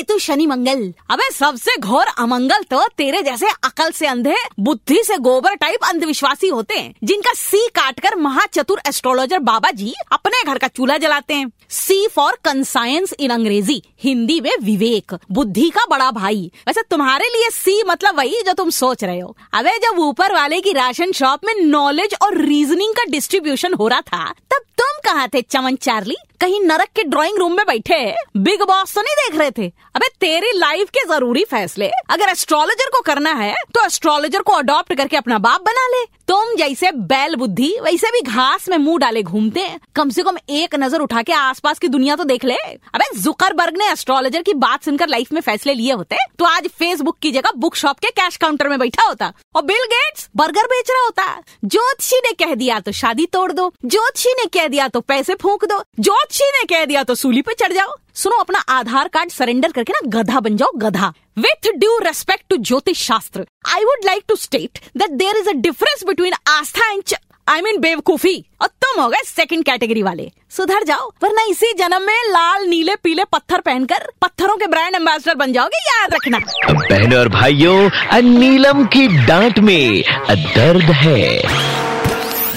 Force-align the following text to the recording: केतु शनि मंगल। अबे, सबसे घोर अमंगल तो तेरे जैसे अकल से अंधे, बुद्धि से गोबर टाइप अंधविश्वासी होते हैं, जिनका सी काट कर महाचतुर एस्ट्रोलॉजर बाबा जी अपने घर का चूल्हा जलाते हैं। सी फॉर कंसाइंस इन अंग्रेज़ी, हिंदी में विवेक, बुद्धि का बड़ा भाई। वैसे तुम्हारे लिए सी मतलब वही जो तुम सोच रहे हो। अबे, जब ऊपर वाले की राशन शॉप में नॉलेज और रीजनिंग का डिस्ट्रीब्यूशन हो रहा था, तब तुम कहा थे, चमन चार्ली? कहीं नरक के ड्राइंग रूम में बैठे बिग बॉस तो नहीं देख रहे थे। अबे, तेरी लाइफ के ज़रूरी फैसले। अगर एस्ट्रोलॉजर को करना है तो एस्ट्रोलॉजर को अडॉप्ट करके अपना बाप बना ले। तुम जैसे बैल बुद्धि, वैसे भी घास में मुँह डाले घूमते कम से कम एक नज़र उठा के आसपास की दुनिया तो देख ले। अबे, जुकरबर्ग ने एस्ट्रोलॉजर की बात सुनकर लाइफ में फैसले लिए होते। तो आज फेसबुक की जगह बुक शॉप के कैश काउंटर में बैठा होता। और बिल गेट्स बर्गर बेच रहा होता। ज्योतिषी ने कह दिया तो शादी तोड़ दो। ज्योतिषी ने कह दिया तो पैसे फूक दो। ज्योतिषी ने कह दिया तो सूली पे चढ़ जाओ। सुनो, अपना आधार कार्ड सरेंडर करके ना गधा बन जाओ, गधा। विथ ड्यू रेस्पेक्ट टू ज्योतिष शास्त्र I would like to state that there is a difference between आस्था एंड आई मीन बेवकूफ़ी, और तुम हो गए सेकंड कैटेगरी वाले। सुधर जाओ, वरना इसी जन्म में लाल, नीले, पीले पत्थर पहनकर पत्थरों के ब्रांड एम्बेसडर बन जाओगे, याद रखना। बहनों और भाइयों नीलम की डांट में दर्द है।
केतु 0.00 0.18
शनि 0.18 0.46
मंगल। 0.46 0.82
अबे, 1.10 1.28
सबसे 1.30 1.76
घोर 1.76 2.06
अमंगल 2.18 2.62
तो 2.70 2.86
तेरे 2.88 3.20
जैसे 3.22 3.48
अकल 3.64 3.90
से 3.90 4.06
अंधे, 4.06 4.34
बुद्धि 4.60 5.02
से 5.04 5.16
गोबर 5.18 5.54
टाइप 5.54 5.84
अंधविश्वासी 5.84 6.48
होते 6.48 6.74
हैं, 6.74 6.94
जिनका 7.04 7.32
सी 7.32 7.66
काट 7.68 8.00
कर 8.00 8.16
महाचतुर 8.16 8.80
एस्ट्रोलॉजर 8.88 9.38
बाबा 9.40 9.70
जी 9.70 9.92
अपने 10.12 10.42
घर 10.44 10.58
का 10.58 10.68
चूल्हा 10.68 10.96
जलाते 10.98 11.34
हैं। 11.34 11.50
सी 11.70 12.06
फॉर 12.08 12.38
कंसाइंस 12.44 13.12
इन 13.20 13.30
अंग्रेज़ी, 13.30 13.82
हिंदी 14.02 14.40
में 14.40 14.52
विवेक, 14.62 15.14
बुद्धि 15.32 15.68
का 15.70 15.84
बड़ा 15.90 16.10
भाई। 16.10 16.50
वैसे 16.66 16.82
तुम्हारे 16.90 17.28
लिए 17.28 17.50
सी 17.50 17.82
मतलब 17.86 18.16
वही 18.16 18.42
जो 18.42 18.52
तुम 18.52 18.70
सोच 18.70 19.04
रहे 19.04 19.20
हो। 19.20 19.36
अबे, 19.52 19.78
जब 19.78 19.98
ऊपर 19.98 20.32
वाले 20.32 20.60
की 20.60 20.72
राशन 20.72 21.12
शॉप 21.12 21.44
में 21.44 21.54
नॉलेज 21.60 22.14
और 22.22 22.38
रीजनिंग 22.38 22.94
का 22.94 23.04
डिस्ट्रीब्यूशन 23.10 23.74
हो 23.74 23.88
रहा 23.88 24.00
था, 24.00 24.32
तब 24.50 24.64
तुम 24.78 24.98
कहा 25.04 25.26
थे, 25.26 25.42
चमन 25.42 25.76
चार्ली? 25.76 26.16
कहीं 26.40 26.60
नरक 26.60 26.88
के 26.96 27.02
ड्राइंग 27.04 27.38
रूम 27.38 27.56
में 27.56 27.64
बैठे 27.66 27.96
बिग 28.36 28.62
बॉस 28.62 28.94
तो 28.94 29.00
नहीं 29.00 29.14
देख 29.16 29.38
रहे 29.38 29.50
थे। 29.50 29.66
अबे, 29.94 30.06
तेरी 30.20 30.52
लाइफ 30.54 30.90
के 30.90 31.04
ज़रूरी 31.08 31.44
फैसले। 31.44 31.90
अगर 32.10 32.28
एस्ट्रोलॉजर 32.28 32.90
को 32.92 33.00
करना 33.02 33.32
है 33.32 33.54
तो 33.74 33.84
एस्ट्रोलॉजर 33.86 34.42
को 34.42 34.52
अडॉप्ट 34.52 34.94
करके 34.94 35.16
अपना 35.16 35.38
बाप 35.40 35.60
बना 35.62 35.86
ले। 35.88 36.04
तुम 36.28 36.54
जैसे 36.56 36.90
बैल 36.92 37.34
बुद्धि, 37.36 37.68
वैसे 37.82 38.10
भी 38.10 38.20
घास 38.22 38.68
में 38.68 38.76
मुँह 38.78 38.98
डाले 38.98 39.22
घूमते 39.22 39.68
कम 39.96 40.10
से 40.10 40.22
कम 40.22 40.36
एक 40.50 40.74
नज़र 40.74 41.00
उठा 41.00 41.22
के 41.22 41.32
आसपास 41.32 41.78
की 41.78 41.88
दुनिया 41.88 42.16
तो 42.16 42.24
देख 42.24 42.44
ले। 42.44 42.54
अबे, 42.54 43.04
जुकरबर्ग 43.18 43.76
ने 43.78 43.90
एस्ट्रोलॉजर 43.92 44.42
की 44.42 44.54
बात 44.56 44.84
सुनकर 44.84 45.08
लाइफ 45.08 45.32
में 45.32 45.40
फैसले 45.40 45.74
लिए 45.74 45.92
होते। 45.92 46.16
तो 46.38 46.44
आज 46.44 46.68
फेसबुक 46.70 47.18
की 47.18 47.32
जगह 47.32 47.52
बुक 47.56 47.76
शॉप 47.76 47.98
के 47.98 48.10
कैश 48.12 48.36
काउंटर 48.36 48.68
में 48.68 48.78
बैठा 48.78 49.04
होता। 49.04 49.32
और 49.56 49.62
बिल 49.62 49.84
गेट्स 49.86 50.28
बर्गर 50.36 50.66
बेच 50.66 50.90
रहा 50.90 51.04
होता। 51.04 51.26
ज्योतिषी 51.64 52.16
ने 52.18 52.32
कह 52.34 52.54
दिया 52.54 52.78
तो 52.80 52.92
शादी 52.92 53.26
तोड़ 53.28 53.50
दो। 53.52 53.72
ज्योतिषी 53.84 54.32
ने 54.32 54.46
कह 54.50 54.68
दिया 54.68 54.88
तो 54.88 55.00
पैसे 55.02 55.34
फूक 55.34 55.64
दो। 55.64 55.82
ज्योतिषी 56.30 56.50
ने 56.52 56.64
कह 56.66 56.84
दिया 56.86 57.02
तो 57.02 57.14
सूली 57.14 57.42
पे 57.42 57.54
चढ़ 57.54 57.72
जाओ। 57.72 57.94
सुनो, 58.14 58.36
अपना 58.36 58.58
आधार 58.70 59.08
कार्ड 59.08 59.30
सरेंडर 59.30 59.72
करके 59.72 59.92
ना 59.92 60.00
गधा 60.10 60.40
बन 60.40 60.56
जाओ, 60.56 60.70
गधा। 60.76 61.12
विथ 61.38 61.70
ड्यू 61.76 61.98
रेस्पेक्ट 62.04 62.44
टू 62.50 62.56
ज्योतिष 62.58 63.02
शास्त्र 63.06 63.44
I 63.68 63.84
would 63.84 64.04
like 64.06 64.22
to 64.28 64.36
state 64.36 64.78
that 64.96 65.10
there 65.12 65.36
is 65.36 65.48
a 65.48 65.52
difference 65.58 66.04
between 66.06 66.34
आस्था 66.48 66.90
एंड 66.90 67.14
आई 67.46 67.60
मीन 67.60 67.78
बेवकूफ़ी, 67.80 68.44
और 68.62 68.68
तुम 68.82 69.00
हो 69.02 69.08
गए 69.08 69.22
सेकंड 69.26 69.64
कैटेगरी 69.64 70.02
वाले। 70.02 70.30
सुधर 70.50 70.84
जाओ, 70.84 71.08
वरना 71.22 71.42
इसी 71.50 71.72
जन्म 71.72 72.02
में 72.02 72.28
लाल, 72.28 72.66
नीले, 72.66 72.94
पीले 72.96 73.24
पत्थर 73.32 73.60
पहनकर 73.60 74.06
पत्थरों 74.22 74.56
के 74.56 74.66
ब्रांड 74.66 74.94
एम्बेसडर 74.94 75.34
बन 75.34 75.52
जाओगे, 75.52 75.78
याद 75.88 76.14
रखना। 76.14 76.38
बहनों 76.70 77.18
और 77.18 77.28
भाइयों 77.30 78.22
नीलम 78.22 78.84
की 78.86 79.06
डांट 79.26 79.58
में 79.58 80.02
दर्द 80.30 80.90
है। 80.96 81.69